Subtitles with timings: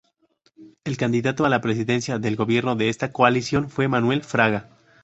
[0.83, 4.69] El candidato a la presidencia del gobierno de esta coalición fue Manuel Fraga.